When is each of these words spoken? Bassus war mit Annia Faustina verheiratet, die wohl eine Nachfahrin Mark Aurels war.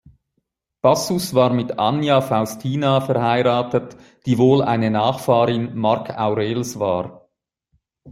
Bassus 0.81 1.35
war 1.35 1.53
mit 1.53 1.77
Annia 1.77 2.21
Faustina 2.21 3.01
verheiratet, 3.01 3.95
die 4.25 4.39
wohl 4.39 4.63
eine 4.63 4.89
Nachfahrin 4.89 5.77
Mark 5.77 6.17
Aurels 6.19 6.79
war. 6.79 7.29